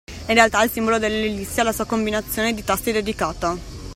[0.29, 3.55] In realtà il simbolo dell’ellissi ha la sua combinazione di tasti dedicata.